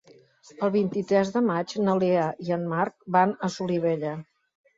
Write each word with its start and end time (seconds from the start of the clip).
El 0.67 0.69
vint-i-tres 0.75 1.29
de 1.35 1.43
maig 1.49 1.75
na 1.89 1.95
Lea 2.05 2.25
i 2.49 2.55
en 2.59 2.65
Marc 2.73 3.07
van 3.19 3.37
a 3.49 3.53
Solivella. 3.59 4.17